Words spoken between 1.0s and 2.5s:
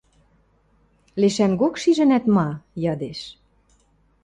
—Лешӓнгок шижӹнӓт ма?—